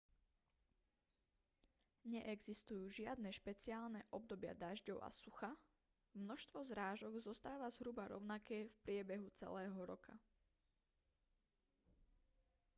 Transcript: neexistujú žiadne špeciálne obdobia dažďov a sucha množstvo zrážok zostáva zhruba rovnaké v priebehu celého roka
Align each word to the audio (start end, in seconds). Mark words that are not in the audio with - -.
neexistujú 2.11 2.83
žiadne 2.99 3.29
špeciálne 3.39 4.01
obdobia 4.17 4.53
dažďov 4.65 4.97
a 4.97 5.09
sucha 5.21 5.51
množstvo 6.21 6.59
zrážok 6.71 7.13
zostáva 7.27 7.67
zhruba 7.75 8.03
rovnaké 8.13 8.57
v 8.69 8.75
priebehu 8.85 9.27
celého 9.41 9.77
roka 9.91 10.13